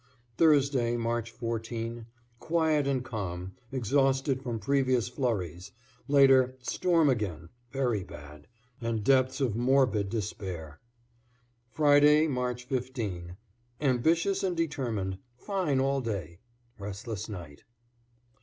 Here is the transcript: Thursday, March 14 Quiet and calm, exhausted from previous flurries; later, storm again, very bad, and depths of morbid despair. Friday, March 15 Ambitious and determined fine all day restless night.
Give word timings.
Thursday, 0.35 0.97
March 0.97 1.29
14 1.29 2.07
Quiet 2.39 2.87
and 2.87 3.05
calm, 3.05 3.53
exhausted 3.71 4.41
from 4.41 4.57
previous 4.57 5.07
flurries; 5.07 5.73
later, 6.07 6.55
storm 6.59 7.07
again, 7.07 7.49
very 7.71 8.03
bad, 8.03 8.47
and 8.81 9.03
depths 9.03 9.39
of 9.39 9.55
morbid 9.55 10.09
despair. 10.09 10.79
Friday, 11.69 12.27
March 12.27 12.63
15 12.65 13.37
Ambitious 13.79 14.41
and 14.43 14.57
determined 14.57 15.19
fine 15.37 15.79
all 15.79 16.01
day 16.01 16.39
restless 16.79 17.29
night. 17.29 17.63